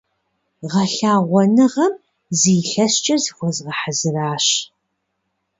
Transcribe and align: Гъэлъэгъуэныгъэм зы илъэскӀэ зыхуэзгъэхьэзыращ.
Гъэлъэгъуэныгъэм 0.71 1.93
зы 2.39 2.51
илъэскӀэ 2.59 3.15
зыхуэзгъэхьэзыращ. 3.23 4.47